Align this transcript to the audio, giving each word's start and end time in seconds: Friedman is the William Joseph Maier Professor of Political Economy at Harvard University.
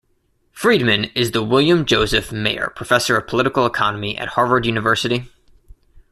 Friedman 0.51 1.11
is 1.13 1.29
the 1.29 1.43
William 1.43 1.85
Joseph 1.85 2.31
Maier 2.31 2.73
Professor 2.75 3.17
of 3.17 3.27
Political 3.27 3.67
Economy 3.67 4.17
at 4.17 4.29
Harvard 4.29 4.65
University. 4.65 5.25